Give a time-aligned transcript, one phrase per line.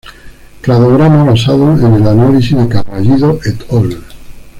[0.61, 4.03] Cladograma basado en el análisis de Carballido "et al.